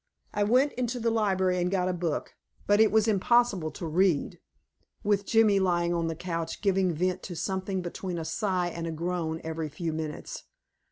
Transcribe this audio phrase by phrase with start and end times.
[0.33, 2.33] I went into the library and got a book,
[2.65, 4.39] but it was impossible to read,
[5.03, 8.91] with Jimmy lying on the couch giving vent to something between a sigh and a
[8.91, 10.45] groan every few minutes.